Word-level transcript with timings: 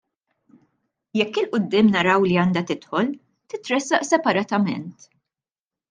Jekk' 1.19 1.37
il 1.43 1.49
quddiem 1.51 1.91
naraw 1.95 2.25
li 2.27 2.39
għandha 2.45 2.65
tidħol, 2.73 3.13
titressaq 3.55 4.09
separatament. 4.13 5.11